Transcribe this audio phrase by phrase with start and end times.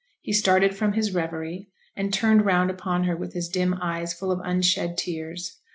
[0.21, 4.31] He started from his reverie, and turned round upon her with his dim eyes full
[4.31, 5.59] of unshed tears.